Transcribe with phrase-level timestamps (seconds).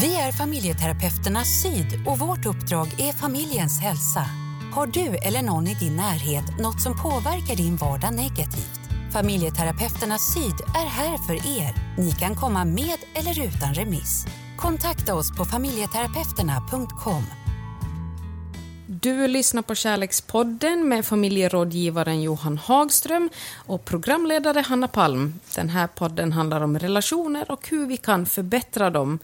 [0.00, 4.24] Vi är familjeterapeuterna Syd och vårt uppdrag är familjens hälsa.
[4.74, 8.80] Har du eller någon i din närhet något som påverkar din vardag negativt?
[9.12, 11.74] Familjeterapeuterna Syd är här för er.
[11.98, 14.26] Ni kan komma med eller utan remiss.
[14.56, 17.24] Kontakta oss på familjeterapeuterna.com.
[18.86, 25.34] Du lyssnar på Kärlekspodden med familjerådgivaren Johan Hagström och programledare Hanna Palm.
[25.54, 29.18] Den här podden handlar om relationer och hur vi kan förbättra dem.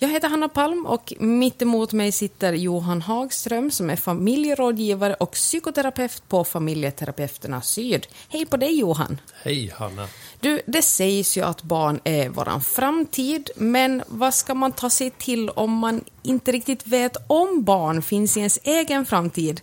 [0.00, 5.32] Jag heter Hanna Palm och mitt emot mig sitter Johan Hagström som är familjerådgivare och
[5.32, 8.06] psykoterapeut på Familjeterapeuterna Syd.
[8.28, 9.20] Hej på dig Johan!
[9.42, 10.08] Hej Hanna!
[10.40, 15.10] Du, det sägs ju att barn är våran framtid, men vad ska man ta sig
[15.10, 19.60] till om man inte riktigt vet om barn finns i ens egen framtid?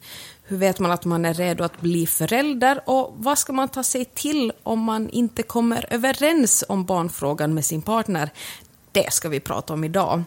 [0.48, 2.82] Hur vet man att man är redo att bli förälder?
[2.86, 7.66] Och vad ska man ta sig till om man inte kommer överens om barnfrågan med
[7.66, 8.30] sin partner?
[8.96, 10.24] Det ska vi prata om idag.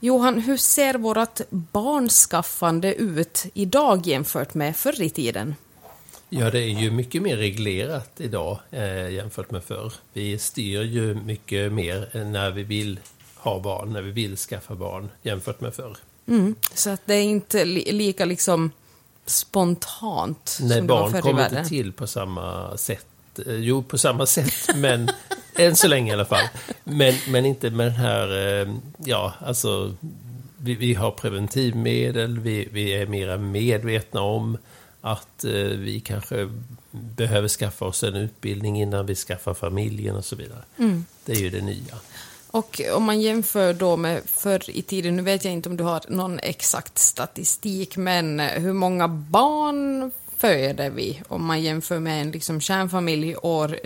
[0.00, 5.54] Johan, hur ser vårt barnskaffande ut idag jämfört med förr i tiden?
[6.28, 9.92] Ja, det är ju mycket mer reglerat idag eh, jämfört med förr.
[10.12, 13.00] Vi styr ju mycket mer när vi vill
[13.36, 15.96] ha barn, när vi vill skaffa barn jämfört med förr.
[16.28, 18.70] Mm, så att det är inte li lika liksom
[19.26, 21.58] spontant Nej, som barn det var förr i kommer världen?
[21.58, 23.06] inte till på samma sätt.
[23.46, 25.08] Eh, Jo, på samma sätt, men
[25.58, 26.48] än så länge i alla fall.
[26.84, 28.68] Men, men inte med den här, eh,
[28.98, 29.94] ja, alltså,
[30.56, 34.58] vi, vi har preventivmedel, vi, vi är mera medvetna om
[35.00, 36.48] att eh, vi kanske
[36.90, 40.62] behöver skaffa oss en utbildning innan vi skaffar familjen och så vidare.
[40.78, 41.04] Mm.
[41.24, 41.94] Det är ju det nya.
[42.50, 45.84] Och om man jämför då med förr i tiden, nu vet jag inte om du
[45.84, 52.30] har någon exakt statistik, men hur många barn föder vi om man jämför med en
[52.30, 53.78] liksom kärnfamilj år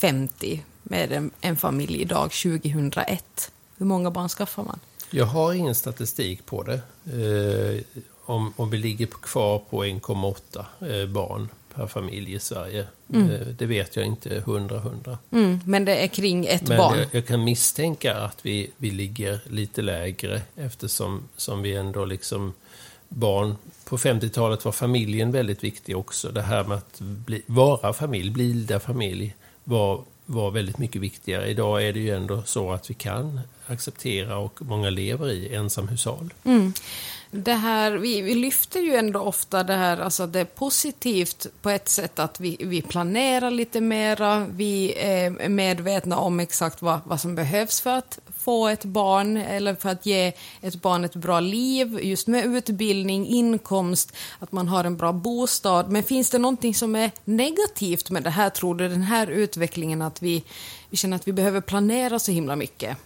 [0.00, 3.52] 1950 med en, en familj idag 2001?
[3.78, 4.78] Hur många barn skaffar man?
[5.10, 6.80] Jag har ingen statistik på det.
[7.04, 12.86] Eh, om, om vi ligger kvar på 1,8 eh, barn per familj i Sverige.
[13.12, 13.30] Mm.
[13.30, 15.16] Eh, det vet jag inte 100-100.
[15.30, 16.98] Mm, men det är kring ett Men barn.
[16.98, 22.52] jag, jag kan misstänka att vi, vi ligger lite lägre eftersom som vi ändå liksom
[23.08, 26.28] barn på 50-talet var familjen väldigt viktig också.
[26.28, 29.34] Det här med att bli, vara familj, bilda familj
[29.70, 31.46] var, var väldigt mycket viktigare.
[31.46, 36.34] Idag är det ju ändå så att vi kan acceptera och många lever i ensamhushåll.
[36.44, 36.72] Mm.
[37.32, 41.70] Det här, vi, vi lyfter ju ändå ofta det här, alltså det är positivt på
[41.70, 47.20] ett sätt att vi, vi planerar lite mera, vi är medvetna om exakt vad, vad
[47.20, 51.40] som behövs för att få ett barn eller för att ge ett barn ett bra
[51.40, 55.90] liv, just med utbildning, inkomst, att man har en bra bostad.
[55.90, 60.02] Men finns det någonting som är negativt med det här, tror du, den här utvecklingen,
[60.02, 60.44] att vi,
[60.90, 62.96] vi känner att vi behöver planera så himla mycket?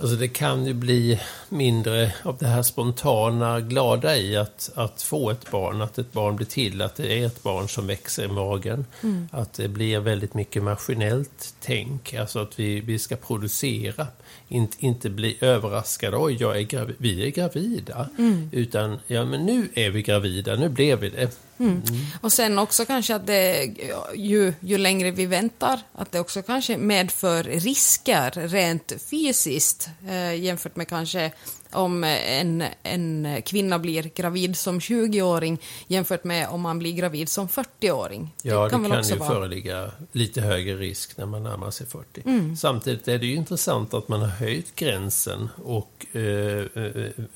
[0.00, 5.30] Alltså det kan ju bli mindre av det här spontana glada i att, att få
[5.30, 8.28] ett barn, att ett barn blir till, att det är ett barn som växer i
[8.28, 8.84] magen.
[9.30, 14.06] Att det blir väldigt mycket maskinellt tänk, alltså att vi, vi ska producera.
[14.48, 18.08] Inte, inte bli överraskade, oj, jag är gravid, vi är gravida.
[18.52, 21.38] Utan, ja men nu är vi gravida, nu blev vi det.
[21.58, 21.82] Mm.
[22.20, 23.74] Och sen också kanske att det,
[24.14, 30.76] ju, ju längre vi väntar, att det också kanske medför risker rent fysiskt eh, jämfört
[30.76, 31.32] med kanske
[31.72, 37.48] om en, en kvinna blir gravid som 20-åring jämfört med om man blir gravid som
[37.48, 38.34] 40-åring.
[38.42, 41.86] Ja, det kan, väl också ju vara- föreligga lite högre risk när man närmar sig
[41.86, 42.56] 40.
[42.56, 46.22] Samtidigt är det ju intressant att man har höjt gränsen och eh,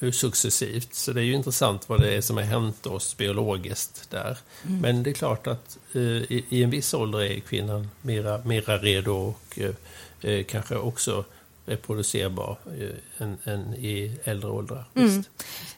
[0.00, 0.94] eh, successivt.
[0.94, 4.38] Så det är ju intressant vad det är som har hänt oss biologiskt där.
[4.62, 8.78] Men det är klart att eh, i, i en viss ålder är kvinnan mera, mera
[8.78, 11.24] redo och eh, eh, kanske också
[11.70, 14.84] reproducerbar eh, än, än i äldre åldrar.
[14.94, 15.30] Visst.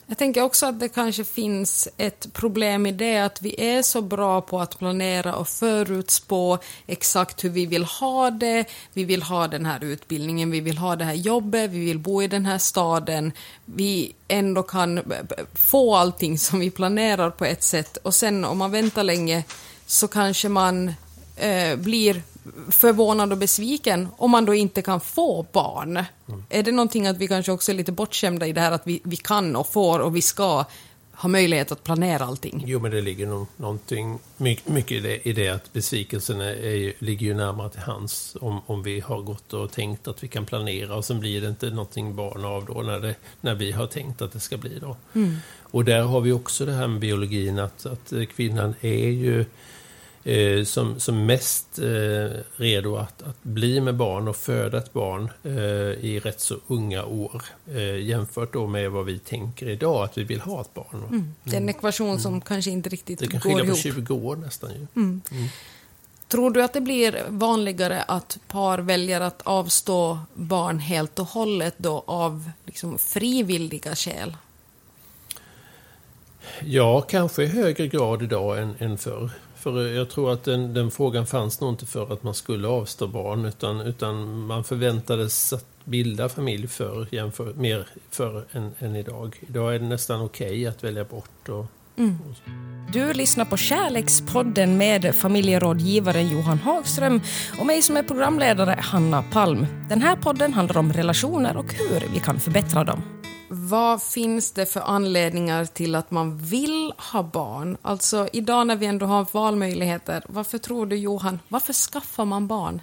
[0.07, 4.03] Jag tänker också att det kanske finns ett problem i det att vi är så
[4.03, 8.65] bra på att planera och förutspå exakt hur vi vill ha det.
[8.93, 12.23] Vi vill ha den här utbildningen, vi vill ha det här jobbet, vi vill bo
[12.23, 13.33] i den här staden.
[13.65, 15.01] Vi ändå kan
[15.55, 19.45] få allting som vi planerar på ett sätt och sen om man väntar länge
[19.87, 20.95] så kanske man
[21.37, 22.23] eh, blir
[22.71, 26.05] förvånad och besviken om man då inte kan få barn.
[26.49, 29.01] Är det någonting att vi kanske också är lite bortskämda i det här att vi,
[29.05, 30.65] vi kan och får och vi ska
[31.15, 32.65] ha möjlighet att planera allting?
[32.67, 37.05] Jo, men det ligger nog någonting mycket, mycket i, det, i det att besvikelsen är,
[37.05, 40.47] ligger ju närmare till hands om, om vi har gått och tänkt att vi kan
[40.47, 43.87] planera och sen blir det inte någonting barn av då när, det, när vi har
[43.87, 44.97] tänkt att det ska bli då.
[45.61, 49.45] Och där har vi också det här med biologin att, att kvinnan är ju
[50.25, 55.31] eh, som, som mest eh, redo att, att bli med barn och föda ett barn
[55.43, 55.53] eh,
[56.05, 57.43] i rätt så unga år.
[57.75, 61.05] Eh, jämfört då med vad vi tänker idag, att vi vill ha ett barn.
[61.09, 61.35] Mm.
[61.45, 63.79] Det är en ekvation som kanske inte riktigt Det kan går skilja på ihop.
[63.79, 64.87] 20 år nästan ju.
[66.33, 71.75] Tror du att det blir vanligare att par väljer att avstå barn helt och hållet
[71.77, 74.37] då av liksom frivilliga skäl?
[76.61, 79.31] Ja, kanske i högre grad idag än, än förr.
[79.63, 83.07] För jag tror att den, den frågan fanns nog inte för att man skulle avstå
[83.07, 89.37] barn utan, utan man förväntades att bilda familj för, jämför, mer förr än, än idag.
[89.49, 91.49] Idag är det nästan okej att välja bort.
[91.49, 91.67] Och,
[92.93, 97.21] Du lyssnar på Kärlekspodden med familjerådgivaren Johan Hagström
[97.59, 99.67] och mig som är programledare, Hanna Palm.
[99.89, 103.22] Den här podden handlar om relationer och hur vi kan förbättra dem.
[103.55, 107.77] Vad finns det för anledningar till att man vill ha barn?
[107.83, 112.83] Alltså idag när vi ändå har valmöjligheter, varför tror du Johan, varför skaffar man barn?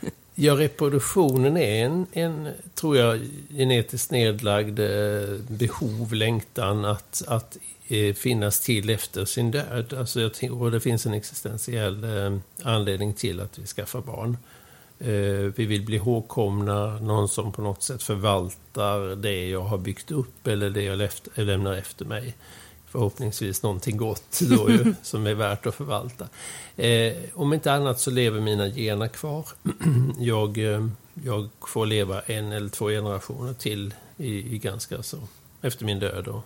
[0.34, 7.56] Ja, reproduktionen är en, en, tror jag, genetiskt nedlagd eh, behov, längtan att, att
[7.88, 9.94] eh, finnas till efter sin död.
[9.98, 14.36] Alltså jag tror det finns en existentiell eh, anledning till att vi skaffar barn.
[15.00, 20.10] Eh, vi vill bli ihågkomna, någon som på något sätt förvaltar det jag har byggt
[20.10, 22.34] upp eller det jag jag lämnar efter mig.
[22.86, 26.28] Förhoppningsvis någonting gott då ju, som är värt att förvalta.
[26.76, 29.48] Eh, om inte annat så lever mina gener kvar.
[30.18, 30.86] jag, eh,
[31.24, 35.18] jag får leva en eller två generationer till i, i ganska så
[35.62, 36.28] efter min död.
[36.28, 36.44] Och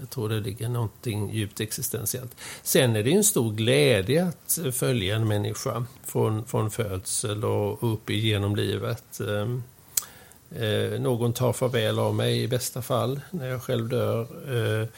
[0.00, 2.36] jag tror det ligger någonting djupt existentiellt.
[2.62, 7.92] Sen är det ju en stor glädje att följa en människa från, från födsel och
[7.92, 9.20] upp igenom livet.
[9.20, 9.62] Ehm,
[10.50, 14.26] eh, någon tar farväl av mig i bästa fall när jag själv dör.
[14.48, 14.88] Eh,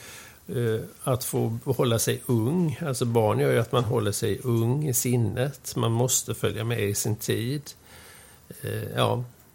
[0.56, 2.79] eh, att få hålla sig ung.
[2.87, 5.76] Alltså barn gör ju att man håller sig ung i sinnet.
[5.76, 7.62] Man måste följa med i sin tid.
[8.62, 8.99] Eh,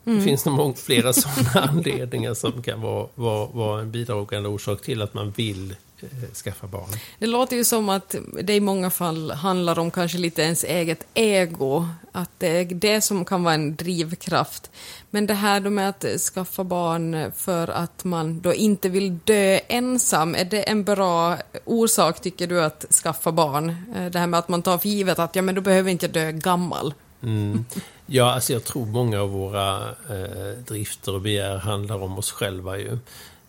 [0.05, 4.49] ja, det finns nog många, flera sådana anledningar som kan vara, vara, vara en bidragande
[4.49, 6.89] orsak till att man vill eh, skaffa barn.
[7.19, 11.07] Det låter ju som att det i många fall handlar om kanske lite ens eget
[11.13, 14.71] ego, att det är det som kan vara en drivkraft.
[15.09, 19.59] Men det här då med att skaffa barn för att man då inte vill dö
[19.67, 23.75] ensam, är det en bra orsak tycker du att skaffa barn?
[23.95, 26.05] Eh, Det här med att man tar för givet att ja men då behöver inte
[26.05, 26.93] jag dö gammal.
[27.25, 27.65] Mm.
[28.05, 32.77] Ja, alltså jag tror många av våra eh, drifter och begär handlar om oss själva
[32.77, 32.91] ju.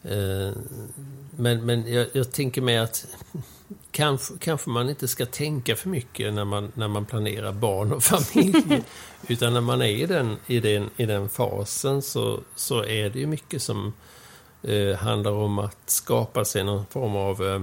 [0.02, 0.52] Eh,
[1.30, 3.06] men men jag, jag tänker mig att
[3.90, 8.02] kanske, kanske man inte ska tänka för mycket när man, när man planerar barn och
[8.02, 8.82] familj.
[9.28, 13.18] Utan när man är i den, i den, i den fasen så, så är det
[13.18, 13.92] ju mycket som
[14.62, 17.60] eh, handlar om att skapa sig någon form av eh,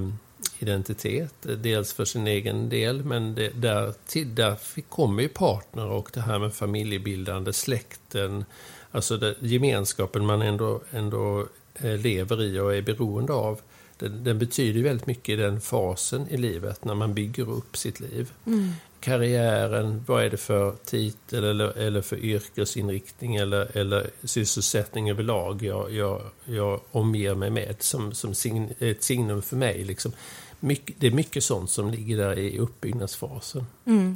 [0.59, 1.33] identitet.
[1.41, 4.57] Dels för sin egen del, men det, där, till, där
[4.89, 8.45] kommer ju partner och det här med familjebildande, släkten,
[8.91, 13.61] alltså det, gemenskapen man ändå, ändå eh, lever i och är beroende av.
[13.97, 17.99] Den, den betyder väldigt mycket i den fasen i livet när man bygger upp sitt
[17.99, 18.31] liv.
[18.45, 18.71] Mm.
[19.03, 25.93] Karriären, vad är det för titel eller, eller för yrkesinriktning eller, eller sysselsättning överlag jag,
[25.93, 29.83] jag, jag omger mig med som, som sign, ett signum för mig.
[29.83, 30.11] Liksom.
[30.59, 33.65] Mycket, det är mycket sånt som ligger där i uppbyggnadsfasen.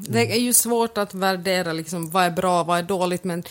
[0.07, 3.43] Det är ju svårt att värdera liksom, vad är bra, vad är dåligt, men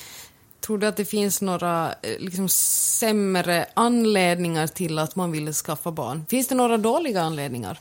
[0.61, 5.90] tror du att det finns några eh, liksom, sämre anledningar till att man vill skaffa
[5.90, 6.26] barn?
[6.28, 7.78] Finns det några dåliga anledningar?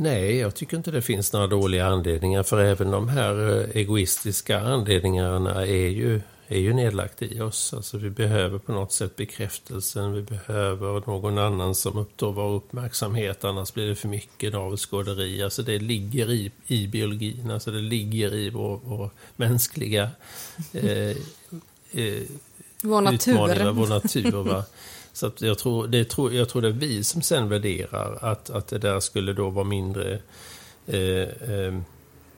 [0.00, 4.60] Nej, jag tycker inte det finns några dåliga anledningar för även de här eh, egoistiska
[4.60, 7.74] anledningarna är ju, är ju nedlagt i oss.
[7.74, 13.44] Alltså vi behöver på något sätt bekräftelsen, vi behöver någon annan som upptar vår uppmärksamhet,
[13.44, 15.42] annars blir det för mycket navelskåderi.
[15.42, 20.10] Alltså det ligger i, i biologin, alltså det ligger i vår, vår mänskliga
[20.72, 21.08] eh,
[21.92, 22.22] eh,
[22.82, 23.32] Vår natur.
[23.32, 24.30] utmaningar, vår natur.
[24.42, 24.64] Va?
[25.18, 28.68] Så jag, tror, det tror, jag tror det är vi som sen värderar att, att
[28.68, 30.18] det där skulle då vara mindre...
[30.86, 30.98] Eh,
[31.52, 31.78] eh,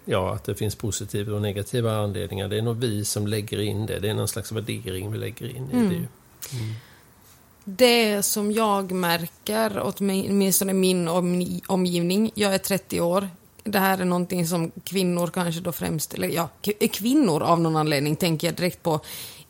[0.05, 2.49] ja, att det finns positiva och negativa anledningar.
[2.49, 3.99] Det är nog vi som lägger in det.
[3.99, 5.95] Det är någon slags värdering vi lägger in i det.
[5.95, 6.07] ju.
[7.65, 13.29] Det som jag märker, åtminstone min om- omgivning, jag är 30 år,
[13.65, 16.49] det här är någonting som kvinnor kanske då främst, eller ja,
[16.93, 19.01] kvinnor av någon anledning tänker jag direkt på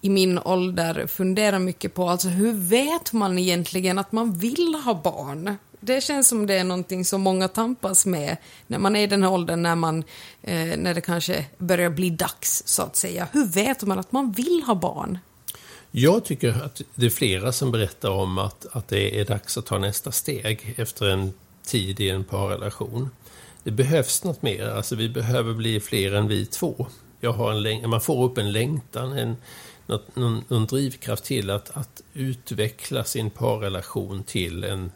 [0.00, 4.94] i min ålder funderar mycket på, alltså hur vet man egentligen att man vill ha
[4.94, 5.56] barn?
[5.80, 9.22] Det känns som det är någonting som många tampas med när man är i den
[9.22, 10.04] här åldern när, man,
[10.42, 13.28] eh, när det kanske börjar bli dags, så att säga.
[13.32, 15.18] Hur vet man att man vill ha barn?
[15.90, 19.66] Jag tycker att det är flera som berättar om att, att det är dags att
[19.66, 21.32] ta nästa steg efter en
[21.64, 23.10] tid i en parrelation.
[23.62, 24.66] det behövs något mer.
[24.66, 26.86] Alltså vi behöver bli fler än vi två.
[27.20, 29.36] Jag har en man får upp en längtan, en,
[30.14, 34.92] någon, någon drivkraft till att, att utveckla sin parrelation till en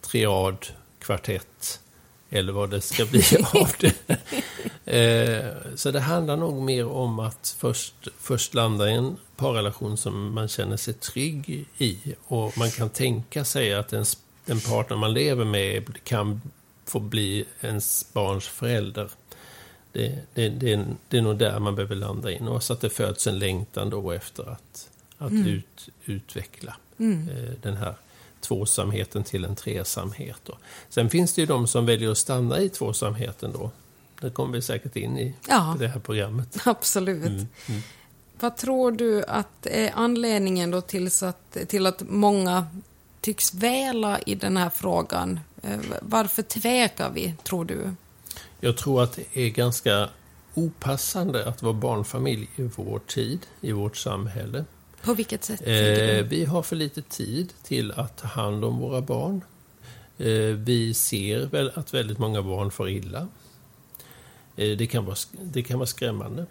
[0.00, 0.66] triad,
[0.98, 1.80] kvartett
[2.30, 3.22] eller vad det ska bli
[3.52, 4.18] av det.
[4.86, 10.34] Eh, så det handlar nog mer om att först, först landa i en parrelation som
[10.34, 15.14] man känner sig trygg i och man kan tänka sig att ens, den partner man
[15.14, 16.40] lever med kan
[16.84, 19.08] få bli ens barns förälder.
[19.96, 22.90] Det, det, det, det är nog där man behöver landa in och så att det
[22.90, 25.46] föds en längtan då efter att, att mm.
[25.46, 27.28] ut, utveckla mm.
[27.28, 27.94] eh, den här
[28.40, 30.40] tvåsamheten till en tresamhet.
[30.44, 30.58] Då.
[30.88, 33.70] Sen finns det ju de som väljer att stanna i tvåsamheten då.
[34.20, 36.58] Det kommer vi säkert in i ja, det här programmet.
[36.64, 37.26] Absolut.
[37.26, 37.80] Mm, mm.
[38.40, 42.66] Vad tror du att är anledningen då till att, till att många
[43.20, 45.40] tycks väla i den här frågan?
[45.62, 47.94] Eh, varför tvekar vi, tror du?
[48.60, 50.08] Jag tror att det är ganska
[50.54, 54.64] opassande att vara barnfamilj i vår tid, i vårt samhälle.
[55.02, 55.60] På vilket sätt?
[55.60, 59.44] Eh, vi har för lite tid till att ta hand om våra barn.
[60.18, 63.28] Eh, vi ser väl att väldigt många barn får illa.
[64.56, 66.46] Eh, det, kan vara, det kan vara skrämmande.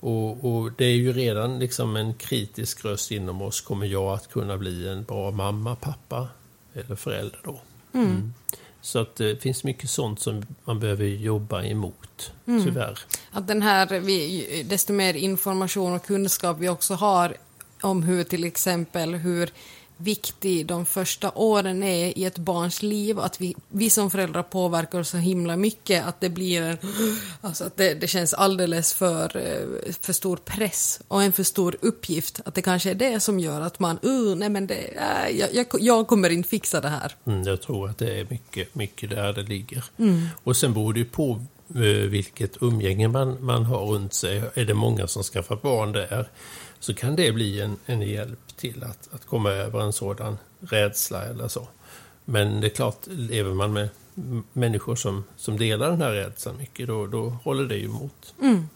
[0.00, 3.60] Och, och, det är ju redan liksom en kritisk röst inom oss.
[3.60, 6.28] Kommer jag att kunna bli en bra mamma, pappa
[6.74, 7.60] eller förälder då?
[7.92, 8.06] Mm.
[8.06, 8.34] Mm.
[8.88, 12.64] Så att det finns mycket sånt som man behöver jobba emot, mm.
[12.64, 12.98] tyvärr.
[13.30, 17.36] Att den här, desto mer information och kunskap vi också har
[17.82, 19.50] om hur till exempel hur
[19.98, 23.18] viktig de första åren är i ett barns liv.
[23.18, 26.78] Att vi, vi som föräldrar påverkar så himla mycket att det blir en,
[27.40, 31.76] alltså att det, det känns alldeles för, eh, för stor press och en för stor
[31.80, 32.40] uppgift.
[32.44, 35.54] Att det kanske är det som gör att man, uh, nej men det, äh, jag,
[35.54, 37.14] jag, jag, kommer inte fixa det här.
[37.24, 39.84] Mm, jag tror att det är mycket, mycket där det ligger.
[39.98, 40.28] Mm.
[40.44, 44.42] Och sen beror det ju på eh, vilket umgänge man, man har runt sig.
[44.54, 46.28] Är det många som skaffar barn där
[46.80, 51.24] så kan det bli en, en hjälp till att, att komma över en sådan rädsla
[51.24, 51.68] eller så.
[52.24, 53.88] Men det är klart, lever man med
[54.52, 58.34] människor som, som delar den här rädslan mycket, då, då håller det ju emot.
[58.42, 58.68] Mm.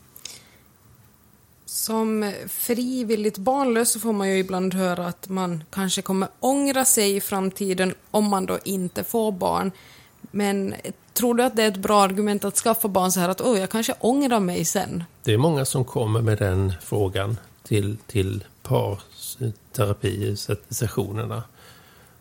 [1.64, 7.16] Som frivilligt barnlös så får man ju ibland höra att man kanske kommer ångra sig
[7.16, 9.72] i framtiden om man då inte får barn.
[10.20, 10.74] Men
[11.12, 13.58] tror du att det är ett bra argument att skaffa barn så här att oh,
[13.58, 15.04] jag kanske ångrar mig sen?
[15.22, 21.42] Det är många som kommer med den frågan till, till parterapisessionerna.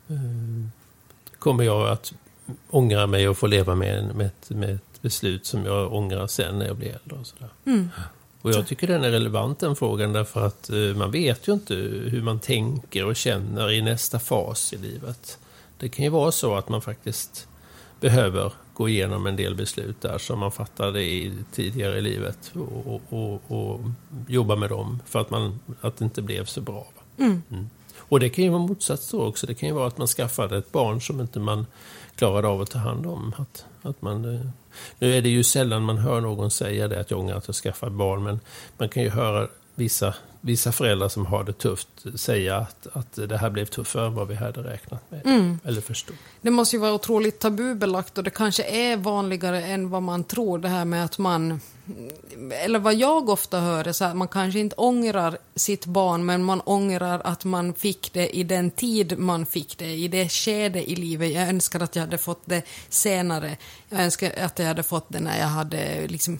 [0.07, 0.15] Eh,
[1.39, 2.13] kommer jag att
[2.69, 6.59] ångra mig och få leva med, med, ett, med ett beslut som jag ångrar sen
[6.59, 7.19] när jag blir äldre.
[7.19, 7.49] Och, sådär.
[7.65, 7.89] Mm.
[8.41, 11.75] och jag tycker den är relevant den frågan därför att eh, man vet ju inte
[11.75, 15.39] hur man tänker och känner i nästa fas i livet.
[15.77, 17.47] Det kan ju vara så att man faktiskt
[17.99, 22.51] behöver gå igenom en del beslut där som man fattade i tidigare i livet
[22.85, 23.79] och, och, och
[24.27, 26.87] jobba med dem för att, man, att det inte blev så bra.
[27.17, 27.41] Mm.
[27.51, 27.69] Mm.
[27.97, 29.47] Och det kan ju vara motsats då också.
[29.47, 31.65] Det kan ju vara att man skaffade ett barn som inte man
[32.15, 33.33] klarade av att ta hand om.
[33.37, 34.47] Att, att man, eh,
[34.99, 37.55] nu är det ju sällan man hör någon säga det, att jag ångrar att jag
[37.55, 38.39] skaffade barn, men
[38.77, 39.47] man kan ju höra
[39.81, 44.13] vissa, vissa föräldrar som har det tufft säga att, att det här blev tuffare än
[44.13, 45.25] vad vi hade räknat med.
[45.25, 45.59] Mm.
[45.63, 46.15] Eller förstod.
[46.41, 50.59] Det måste ju vara otroligt tabubelagt och det kanske är vanligare än vad man tror
[50.59, 51.59] det här med att man
[52.51, 56.43] eller vad jag ofta hör är så att man kanske inte ångrar sitt barn men
[56.43, 60.91] man ångrar att man fick det i den tid man fick det, i det skede
[60.91, 61.31] i livet.
[61.33, 63.57] Jag önskar att jag hade fått det senare.
[63.89, 66.39] Jag önskar att jag hade fått det när jag hade, liksom,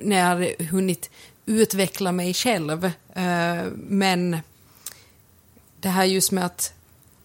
[0.00, 1.10] när jag hade hunnit
[1.46, 2.84] utveckla mig själv.
[3.14, 4.38] Eh, men
[5.80, 6.72] det här just med att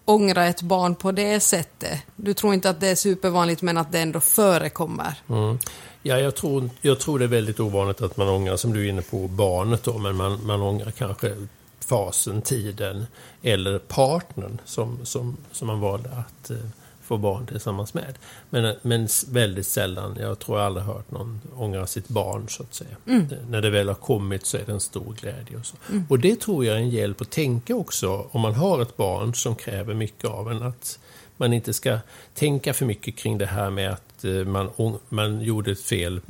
[0.04, 2.00] ångra ett barn på det sättet.
[2.16, 5.14] Du tror inte att det är supervanligt men att det ändå förekommer?
[5.28, 5.58] Mm.
[6.02, 8.88] Ja, jag tror, jag tror det är väldigt ovanligt att man ångrar, som du är
[8.88, 11.36] inne på, barnet då, men man, man ångrar kanske
[11.80, 13.06] fasen, tiden
[13.42, 16.56] eller partnern som, som, som man valde att eh,
[17.02, 18.18] få barn tillsammans med.
[18.50, 22.74] Men, men väldigt sällan, jag tror jag aldrig hört någon ångra sitt barn så att
[22.74, 22.96] säga.
[23.06, 23.26] Mm.
[23.48, 25.56] När det väl har kommit så är det en stor glädje.
[25.58, 25.76] Och, så.
[25.90, 26.04] Mm.
[26.08, 29.34] och det tror jag är en hjälp att tänka också om man har ett barn
[29.34, 30.62] som kräver mycket av en.
[30.62, 30.98] Att
[31.36, 31.98] man inte ska
[32.34, 36.20] tänka för mycket kring det här med att eh, man, man gjorde ett fel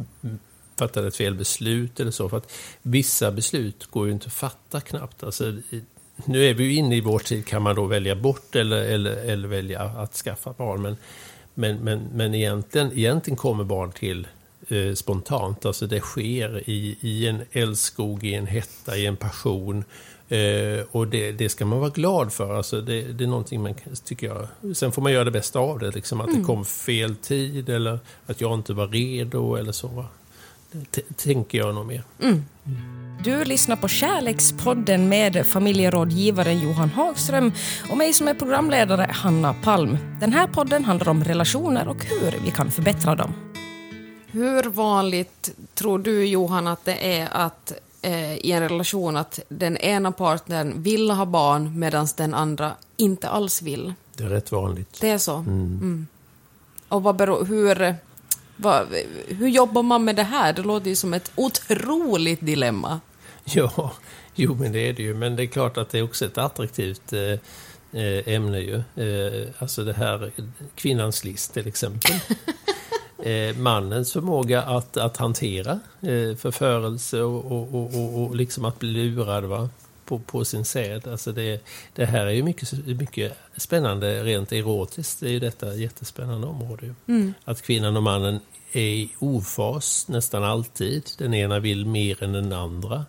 [0.77, 2.29] fattade ett fel beslut eller så.
[2.29, 2.53] För att
[2.83, 5.23] vissa beslut går ju inte att fatta knappt.
[5.23, 5.53] Alltså,
[6.25, 9.17] nu är vi ju inne i vår tid, kan man då välja bort eller, eller,
[9.17, 10.83] eller välja att skaffa barn.
[10.83, 10.97] Men,
[11.55, 14.27] men, men, men egentligen, egentligen kommer barn till
[14.69, 15.67] eh, spontant.
[15.67, 19.85] Alltså det sker i, i en älskog, i en hetta, i en passion.
[20.29, 22.55] Eh, och det, det, ska man vara glad för.
[22.55, 23.75] Alltså det, det, är någonting man
[24.05, 24.77] tycker jag.
[24.77, 25.91] Sen får man göra det bästa av det.
[25.91, 26.41] Liksom att mm.
[26.41, 30.05] det kom fel tid eller att jag inte var redo eller så.
[30.91, 32.03] Det tänker jag nog mer.
[32.23, 32.45] Mm.
[33.25, 37.53] Du lyssnar på Kärlekspodden med familjerådgivaren Johan Hagström
[37.91, 39.99] och mig som är programledare, Hanna Palm.
[40.21, 43.35] Den här podden handlar om relationer och hur vi kan förbättra dem.
[44.27, 49.77] Hur vanligt tror du, Johan, att det är att eh, i en relation att den
[49.77, 53.95] ena partnern vill ha barn medan den andra inte alls vill?
[54.17, 55.01] Det är rätt vanligt.
[55.01, 55.37] Det är så?
[55.37, 55.49] Mm.
[55.49, 56.07] Mm.
[56.89, 57.95] Och vad beror, hur,
[58.57, 58.87] vad,
[59.29, 60.53] hur jobbar man med det här?
[60.53, 63.01] Det låter ju som ett otroligt dilemma.
[63.55, 63.93] Ja,
[64.35, 65.15] jo men det är det ju.
[65.15, 67.21] Men det är klart att det är också ett attraktivt eh,
[68.03, 68.83] eh ämne ju.
[68.97, 70.33] Eh, alltså det här
[70.75, 72.13] kvinnans list till exempel.
[73.57, 75.81] mannens förmåga att, att hantera
[76.37, 79.69] förförelse och, och, och, och, liksom att bli lurad va?
[80.05, 81.09] På, på sin säd.
[81.09, 85.21] Alltså det, det här är ju mycket, mycket spännande rent erotiskt.
[85.21, 86.95] Det är ju detta jättespännande område.
[87.07, 87.35] Mm.
[87.45, 88.41] Att kvinnan och mannen
[88.73, 91.11] är i ofas nästan alltid.
[91.19, 93.07] Den ena vill mer än den andra.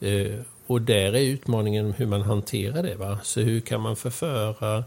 [0.00, 2.94] Eh, och där är utmaningen hur man hanterar det.
[2.94, 3.18] Va?
[3.22, 4.84] Så hur kan man förföra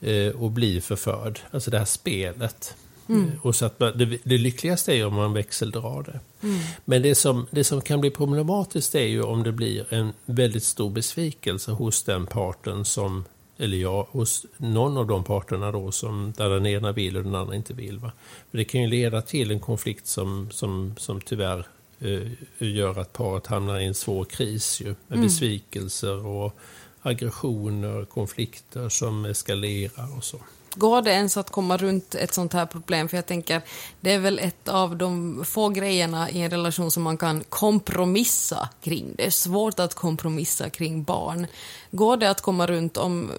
[0.00, 1.40] eh, och bli förförd?
[1.50, 2.76] Alltså det här spelet.
[3.10, 3.30] Mm.
[3.42, 6.46] Och så att man, det, det, lyckligaste är ju om man växeldrar det.
[6.46, 6.60] Mm.
[6.84, 10.64] Men det som, det som kan bli problematiskt är ju om det blir en väldigt
[10.64, 13.24] stor besvikelse hos den parten som,
[13.58, 17.34] eller ja, hos någon av de parterna då som, där den ena vill och den
[17.34, 17.98] andra inte vill.
[17.98, 18.12] Va?
[18.50, 21.66] För det kan ju leda till en konflikt som, som, som tyvärr
[22.00, 25.22] eh, gör att paret hamnar i en svår kris ju, med mm.
[25.22, 26.56] besvikelser och
[27.02, 30.38] aggressioner, konflikter som eskalerar och så.
[30.74, 33.08] Går det ens att komma runt ett sånt här problem?
[33.08, 33.62] För jag tänker,
[34.00, 38.68] det är väl ett av de få grejerna i en relation som man kan kompromissa
[38.80, 39.14] kring.
[39.16, 41.46] Det är svårt att kompromissa kring barn.
[41.90, 43.30] Går det att komma runt om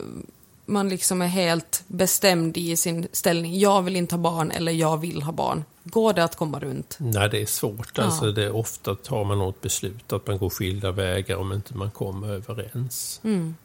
[0.65, 3.59] man liksom är helt bestämd i sin ställning.
[3.59, 5.63] Jag vill inte ha barn eller jag vill ha barn.
[5.83, 6.97] Går det att komma runt?
[7.00, 7.91] Nej, det är svårt.
[7.97, 8.03] Ja.
[8.03, 11.77] Alltså, det är ofta tar man något beslut att man går skilda vägar om inte
[11.77, 13.21] man kommer överens.
[13.23, 13.55] Mm.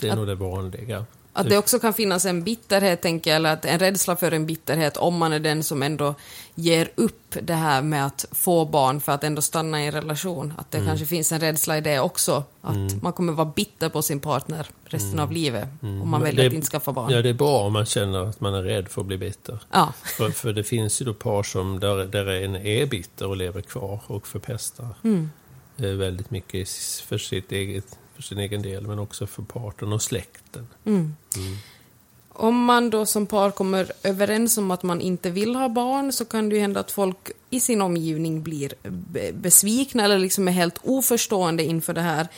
[0.00, 1.06] Det är att, nog det vanliga.
[1.38, 4.46] Att det också kan finnas en bitterhet, tänker jag, eller att en rädsla för en
[4.46, 6.14] bitterhet om man är den som ändå
[6.54, 10.54] ger upp det här med att få barn för att ändå stanna i en relation.
[10.58, 10.88] Att det mm.
[10.88, 12.44] kanske finns en rädsla i det också.
[12.60, 13.00] Att mm.
[13.02, 15.24] man kommer vara bitter på sin partner resten mm.
[15.24, 16.02] av livet mm.
[16.02, 17.10] om man väljer att inte skaffa barn.
[17.10, 19.58] Ja, det är bra om man känner att man är rädd för att bli bitter.
[19.72, 19.92] Ja.
[20.02, 23.60] För, för det finns ju då par som där, där en är bitter och lever
[23.60, 25.30] kvar och förpestar mm.
[25.82, 26.68] Eh, väldigt mycket
[27.08, 30.66] för sitt eget för sin egen del men också för parten och släkten.
[30.84, 31.16] Mm.
[31.36, 31.56] Mm.
[32.28, 36.24] Om man då som par kommer överens om att man inte vill ha barn så
[36.24, 38.72] kan det ju hända att folk i sin omgivning blir
[39.32, 42.28] besvikna eller liksom är helt oförstående inför det här.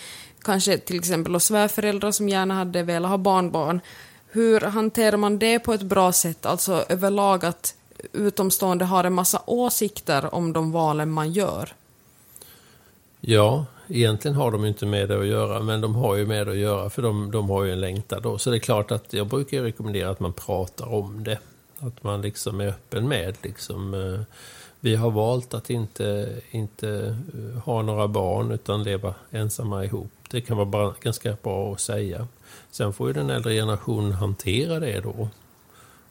[0.42, 3.80] Kanske till exempel och svärföräldrar som gärna hade velat ha barnbarn.
[4.26, 7.74] Hur hanterar man det på ett bra sätt, alltså överlag att
[8.12, 11.74] utomstående har en massa åsikter om de valen man gör?
[13.20, 16.52] Ja, Egentligen har de inte med det att göra, men de har ju med det
[16.52, 18.38] att göra för de, de har ju en längtan då.
[18.38, 21.38] Så det är klart att jag brukar rekommendera att man pratar om det.
[21.78, 24.20] Att man liksom är öppen med liksom, eh,
[24.80, 30.12] vi har valt att inte, inte eh, ha några barn utan leva ensamma ihop.
[30.30, 32.26] Det kan vara bara, ganska bra att säga.
[32.70, 35.28] Sen får ju den äldre generationen hantera det då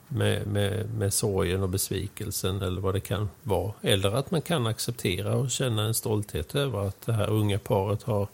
[0.09, 3.73] med, med, med sorgen och besvikelsen eller vad det kan vara.
[3.81, 8.03] Eller att man kan acceptera och känna en stolthet över att det här unga paret
[8.03, 8.27] har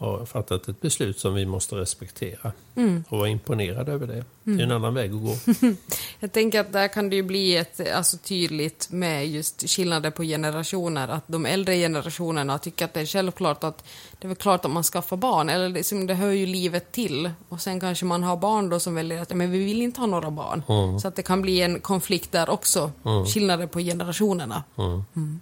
[0.00, 3.04] har fattat ett beslut som vi måste respektera mm.
[3.08, 4.12] och vara imponerade över det.
[4.12, 4.24] Mm.
[4.44, 4.76] Det är en mm.
[4.76, 5.36] annan väg att gå.
[6.20, 10.22] Jag tänker att där kan det ju bli ett, alltså tydligt med just skillnader på
[10.22, 13.84] generationer, att de äldre generationerna tycker att det är självklart att
[14.18, 17.30] det är väl klart att man skaffar barn, eller liksom, det hör ju livet till.
[17.48, 20.06] Och sen kanske man har barn då som väljer att men vi vill inte ha
[20.06, 20.62] några barn.
[20.68, 21.00] Mm.
[21.00, 23.26] Så att det kan bli en konflikt där också, mm.
[23.26, 24.64] skillnader på generationerna.
[24.76, 25.04] Mm.
[25.16, 25.40] mm.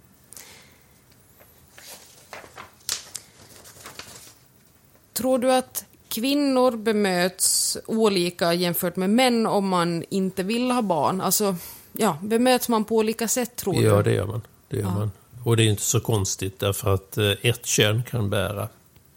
[5.19, 11.21] Tror du att kvinnor bemöts olika jämfört med män om man inte vill ha barn?
[11.21, 11.55] Alltså,
[11.93, 13.81] ja, bemöts man på olika sätt tror du?
[13.81, 14.41] Ja, det gör man.
[14.67, 14.93] Det gör ja.
[14.93, 15.11] man.
[15.43, 18.67] Och det är inte så konstigt därför att eh, ett kön kan bära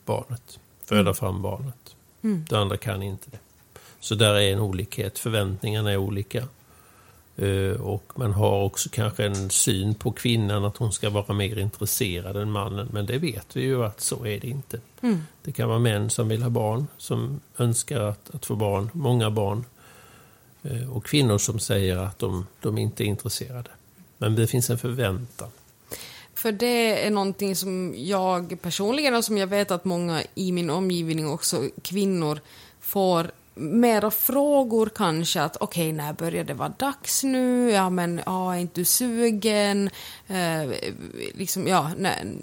[0.05, 1.15] barnet, föda mm.
[1.15, 1.97] fram barnet.
[2.23, 2.45] Mm.
[2.49, 3.39] Det andra kan inte det.
[4.01, 5.19] Så där är en olikhet.
[5.19, 6.49] Förväntningarna är olika.
[7.37, 11.59] Eh, och man har också kanske en syn på kvinnan att hon ska vara mer
[11.59, 12.89] intresserad än mannen.
[12.93, 14.81] Men det vet vi ju att så är det inte.
[15.01, 15.21] Mm.
[15.43, 19.31] Det kan vara män som vill ha barn, som önskar att, att få barn, många
[19.31, 19.65] barn.
[20.63, 23.71] Eh, och kvinnor som säger att de, de inte är intresserade.
[24.19, 25.49] Men det finns en förväntan.
[26.35, 30.71] För det är någonting som jag personligen och som jag vet att många i min
[30.71, 32.41] omgivning också, kvinnor,
[32.81, 37.71] får mera frågor kanske att okej, okay, när börjar det vara dags nu?
[37.71, 39.91] Ja, men ja, är inte du sugen?
[40.29, 40.71] Eh,
[41.35, 42.37] liksom, ja, nej,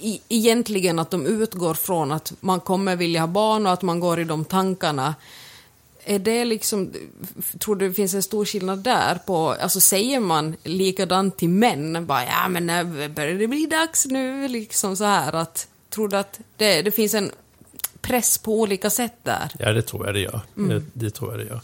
[0.00, 4.00] e egentligen att de utgår från att man kommer vilja ha barn och att man
[4.00, 5.14] går i de tankarna.
[6.04, 6.92] Är det liksom,
[7.58, 12.06] tror du det finns en stor skillnad där på, alltså säger man likadant till män,
[12.06, 16.16] bara ja men när börjar det bli dags nu, liksom så här att, tror du
[16.16, 17.30] att det, det finns en
[18.06, 19.50] press på olika sätt där?
[19.58, 20.40] Ja, det tror jag det gör.
[20.56, 20.68] Mm.
[20.68, 21.60] Det, det, tror jag det gör.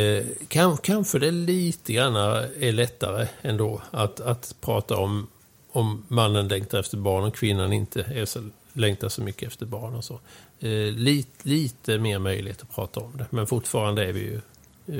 [0.00, 5.26] Eh, kan, kanske det lite grann är lättare ändå att, att prata om
[5.74, 9.94] om mannen längtar efter barn och kvinnan inte är så, längtar så mycket efter barn
[9.94, 10.20] och så.
[10.60, 14.40] Eh, lite, lite mer möjlighet att prata om det, men fortfarande är vi ju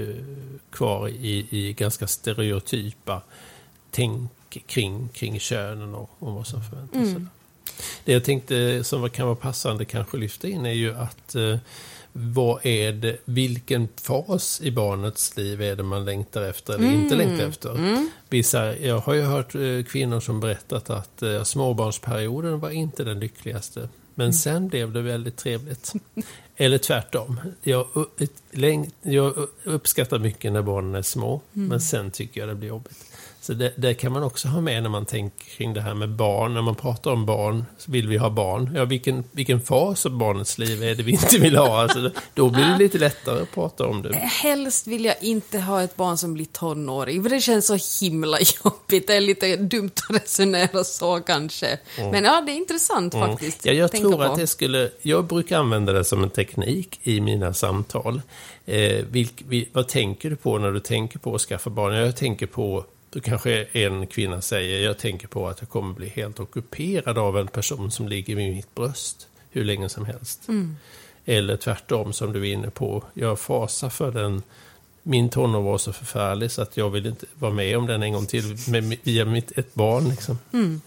[0.01, 0.25] eh,
[0.71, 3.23] kvar i, i ganska stereotypa
[3.91, 4.31] tänk
[4.67, 7.09] kring, kring könen och, och vad som förväntas.
[7.09, 7.29] Mm.
[8.05, 11.57] Det jag tänkte som kan vara passande kanske lyfta in är ju att eh,
[12.17, 17.01] vad är det, vilken fas i barnets liv är det man längtar efter eller mm.
[17.01, 17.71] inte längtar efter?
[17.71, 18.11] Mm.
[18.29, 23.21] Vissa, jag har ju hört eh, kvinnor som berättat att eh, småbarnsperioden var inte den
[23.21, 23.89] lyckligaste.
[24.15, 24.33] Men mm.
[24.33, 25.93] sen blev det väldigt trevligt.
[26.57, 27.41] Eller tvärtom.
[27.63, 27.87] Jag,
[29.03, 31.69] jag uppskattar mycket när barnen är små, mm.
[31.69, 33.14] men sen tycker jag det blir jobbigt.
[33.45, 36.09] Så det, det, kan man också ha med när man tänker kring det här med
[36.09, 36.55] barn.
[36.55, 38.71] När man pratar om barn, så vill vi ha barn.
[38.75, 41.83] Ja, vilken, vilken fas av barnets liv är det vi inte vill ha?
[41.83, 44.15] Alltså, då blir det lite lättare att prata om det.
[44.17, 48.39] Helst vill jag inte ha ett barn som blir tonåring, för det känns så himla
[48.65, 49.07] jobbigt.
[49.07, 51.79] Det är lite dumt att resonera så kanske.
[51.99, 52.11] Mm.
[52.11, 53.29] Men ja, det är intressant mm.
[53.29, 53.67] faktiskt.
[53.67, 54.23] Ja, jag tror på.
[54.23, 54.91] att det skulle...
[55.03, 58.23] Jag brukar använda det som en teknik i mina samtal.
[58.67, 61.95] Eh, vilk, vil, vad tänker du på när du tänker på att skaffa barn?
[61.95, 66.09] Jag tänker på då kanske en kvinna säger, jag tänker på att jag kommer bli
[66.09, 70.49] helt ockuperad av en person som ligger vid mitt bröst hur länge som helst.
[70.49, 70.77] Mm.
[71.25, 74.43] Eller tvärtom, som du är inne på, jag fasar för den
[75.03, 78.13] min tonår var så förfärlig så att jag vill inte vara med om den en
[78.13, 80.09] gång till med, via mitt, ett barn.
[80.09, 80.39] Liksom.
[80.53, 80.81] Mm.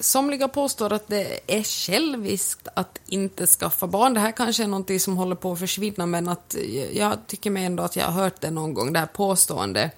[0.00, 4.14] Somliga påstår att det är själviskt att inte skaffa barn.
[4.14, 6.56] Det här kanske är någonting som håller på att försvinna, men att
[6.92, 9.92] jag tycker mig ändå att jag har hört det någon gång, det här påståendet.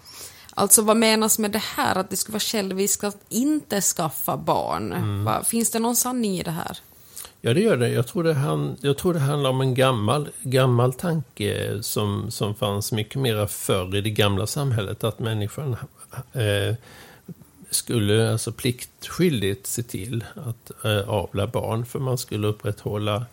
[0.54, 4.92] Alltså vad menas med det här, att det skulle vara själviskt att inte skaffa barn?
[4.92, 5.44] Mm.
[5.44, 6.78] Finns det någon sanning i det här?
[7.40, 7.88] Ja, det gör det.
[7.88, 12.54] Jag tror det, han, jag tror det handlar om en gammal, gammal tanke som, som
[12.54, 15.04] fanns mycket mer förr i det gamla samhället.
[15.04, 15.76] Att människan
[16.32, 16.74] eh,
[17.70, 21.86] skulle alltså pliktskyldigt se till att eh, avla barn.
[21.86, 23.26] För man skulle upprätthålla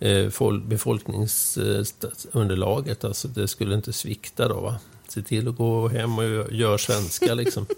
[0.00, 0.32] eh,
[0.62, 3.04] befolkningsunderlaget.
[3.04, 4.60] Alltså det skulle inte svikta då.
[4.60, 4.76] Va?
[5.08, 7.66] Se till att gå hem och göra svenska liksom.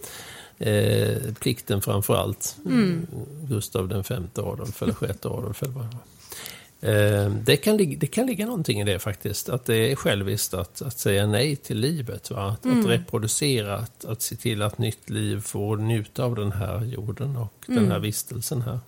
[0.62, 2.56] Eh, plikten framför allt.
[2.64, 3.06] Mm.
[3.48, 5.62] Gustav den femte Adolf eller sjätte Adolf.
[5.62, 5.80] Eller
[6.80, 9.48] eh, det, kan, det kan ligga någonting i det faktiskt.
[9.48, 12.30] Att det är själviskt att, att säga nej till livet.
[12.30, 12.48] Va?
[12.50, 12.80] Att, mm.
[12.80, 17.36] att reproducera, att, att se till att nytt liv får njuta av den här jorden
[17.36, 17.82] och mm.
[17.82, 18.78] den här vistelsen här.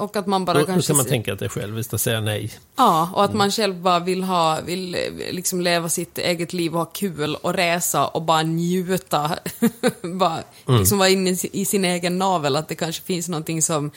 [0.00, 0.92] Och att man bara då, kanske...
[0.92, 2.52] Då kan man tänka att det är själviskt att säga nej.
[2.76, 4.96] Ja, och att man själv bara vill ha, vill
[5.30, 9.38] liksom leva sitt eget liv och ha kul och resa och bara njuta.
[10.02, 10.80] bara mm.
[10.80, 13.90] liksom vara inne i sin egen navel, att det kanske finns någonting som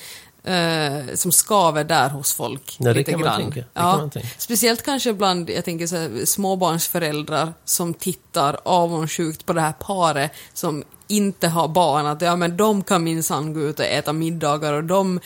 [0.47, 2.77] Uh, som skaver där hos folk.
[2.79, 3.53] Ja, lite grann.
[3.73, 4.09] Ja.
[4.37, 10.31] Speciellt kanske bland jag tänker så här, småbarnsföräldrar som tittar avundsjukt på det här paret
[10.53, 10.83] som
[11.15, 14.83] inte har barn, att ja men de kan minsann gå ut och äta middagar och
[14.83, 15.19] de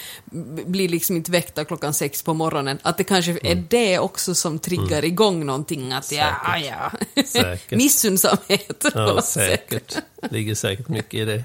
[0.66, 2.80] blir liksom inte väckta klockan sex på morgonen.
[2.82, 3.46] Att det kanske mm.
[3.46, 5.06] är det också som triggar mm.
[5.06, 6.34] igång någonting, att säkert.
[6.46, 6.92] ja,
[7.34, 7.58] ja.
[7.78, 8.86] Missunnsamhet.
[8.94, 9.98] Ja, säkert.
[10.22, 11.44] Det ligger säkert mycket i det.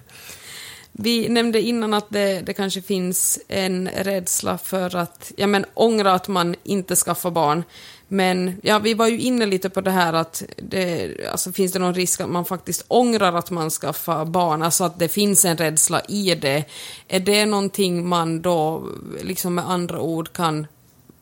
[0.93, 6.13] Vi nämnde innan att det, det, kanske finns en rädsla för att, ja men ångra
[6.13, 7.65] att man inte skaffar barn.
[8.13, 11.79] Men ja, vi var ju inne lite på det här att det, alltså, finns det
[11.79, 15.57] någon risk att man faktiskt ångrar att man skaffar barn, alltså att det finns en
[15.57, 16.65] rädsla i det.
[17.09, 18.89] Är det någonting man då,
[19.23, 20.67] liksom med andra ord, kan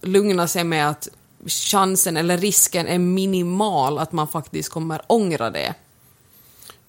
[0.02, 1.08] lugna sig med att
[1.46, 5.74] chansen eller risken är minimal att man faktiskt kommer ångra det?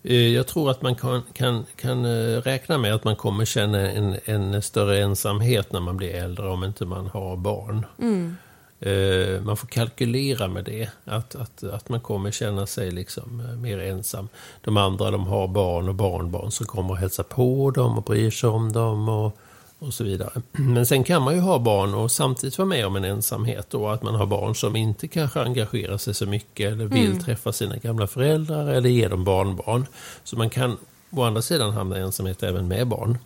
[0.04, 3.92] Eh, jag tror att man kan, kan, kan eh, räkna med att man kommer känna
[3.92, 7.86] en, en större ensamhet när man blir äldre om inte man har barn.
[8.00, 8.38] Mm.
[8.82, 13.80] Eh, man får kalkylera med det, att, att, att man kommer känna sig liksom mer
[13.80, 14.28] ensam.
[14.62, 18.32] De andra de har barn och barnbarn som kommer och hälsar på dem och bryr
[18.32, 19.10] sig om dem.
[19.10, 19.38] och
[19.82, 20.42] och så vidare.
[20.52, 23.94] Men sen kan man ju ha barn och samtidigt vara med om en ensamhet och
[23.94, 27.24] att man har barn som inte kanske engagerar sig så mycket eller vill mm.
[27.24, 29.86] träffa sina gamla föräldrar eller ge dem barnbarn.
[30.24, 30.78] Så man kan
[31.12, 33.18] å andra sidan hamnar i ensamhet även med barn.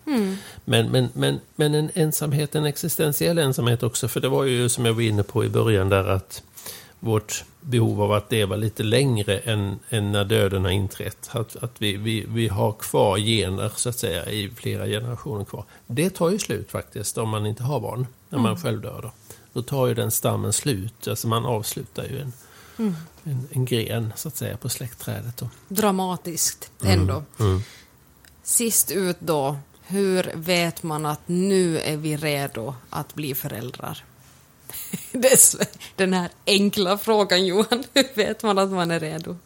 [0.65, 4.86] Men, men, men, men en ensamhet, en existentiell ensamhet också, för det var ju som
[4.86, 6.43] jag var inne på i början där att
[7.00, 11.30] vårt behov av att leva lite längre än, än när döden har inträtt.
[11.32, 15.63] Att, att vi, vi, vi har kvar gener så att säga i flera generationer kvar.
[15.88, 19.00] Det tar ju slut faktiskt om man inte har barn, när man själv dör.
[19.02, 19.12] Då.
[19.54, 22.34] då tar ju den stammen slut, alltså man avslutar ju en,
[23.23, 25.38] en, en gren så att säga på släktträdet.
[25.38, 25.49] Då.
[25.67, 27.23] Dramatiskt ändå.
[27.39, 27.61] Mm.
[28.43, 29.57] Sist ut då,
[29.88, 34.03] hur vet man att nu är vi redo att bli föräldrar?
[35.95, 39.38] Den här enkla frågan Johan, hur vet man att man är redo?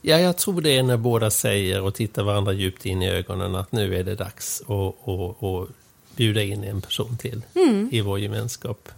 [0.00, 3.54] Ja, jag tror det är när båda säger och tittar varandra djupt in i ögonen
[3.54, 5.68] att nu är det dags att, att, att
[6.16, 7.42] bjuda in en person till
[7.90, 8.88] i vår gemenskap.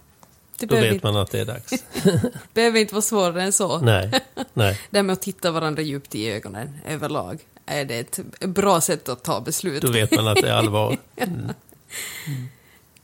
[0.57, 1.73] Det Då vet inte, man att det är dags.
[2.53, 3.79] behöver inte vara svårare än så.
[3.79, 4.11] Nej,
[4.53, 4.79] nej.
[4.89, 9.09] Det här med att titta varandra djupt i ögonen överlag, är det ett bra sätt
[9.09, 9.81] att ta beslut.
[9.81, 10.97] Då vet man att det är allvar.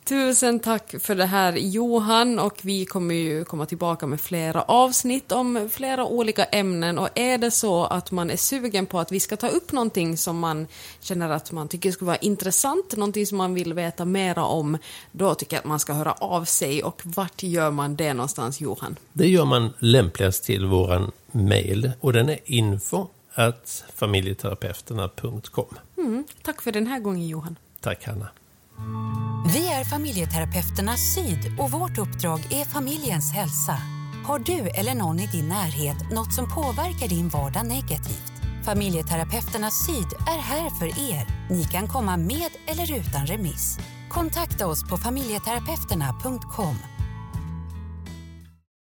[0.03, 5.31] Tusen tack för det här Johan och vi kommer ju komma tillbaka med flera avsnitt
[5.31, 9.19] om flera olika ämnen och är det så att man är sugen på att vi
[9.19, 10.67] ska ta upp någonting som man
[10.99, 14.77] känner att man tycker skulle vara intressant, någonting som man vill veta mera om,
[15.11, 18.61] då tycker jag att man ska höra av sig och vart gör man det någonstans
[18.61, 18.95] Johan?
[19.13, 23.07] Det gör man lämpligast till våran mail och den är info
[23.95, 25.77] familjeterapeuterna.com.
[25.97, 27.55] Mm, tack för den här gången Johan.
[27.79, 28.27] Tack Hanna.
[29.53, 33.77] Vi är familjeterapeuterna Syd och vårt uppdrag är familjens hälsa.
[34.25, 38.33] Har du eller någon i din närhet något som påverkar din vardag negativt?
[38.65, 41.49] Familjeterapeuterna Syd är här för er.
[41.49, 43.79] Ni kan komma med eller utan remiss.
[44.09, 46.75] Kontakta oss på familjeterapeuterna.com